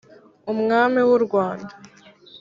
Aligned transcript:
Umwami 0.51 0.99
w'u 1.07 1.19
Rwanda 1.25 1.73